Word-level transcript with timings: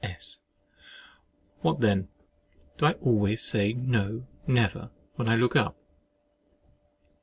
S. 0.03 0.39
What 1.61 1.79
then, 1.79 2.07
do 2.79 2.87
I 2.87 2.93
always 2.93 3.43
say—"No—never!" 3.43 4.89
when 5.15 5.29
I 5.29 5.35
look 5.35 5.55
up? 5.55 5.77